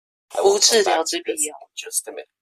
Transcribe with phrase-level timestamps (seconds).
[0.43, 1.53] 無治療之必要